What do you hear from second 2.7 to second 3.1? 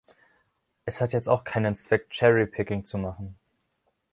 zu